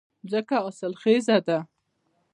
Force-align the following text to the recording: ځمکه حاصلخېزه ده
ځمکه 0.29 0.55
حاصلخېزه 0.63 1.37
ده 1.47 1.57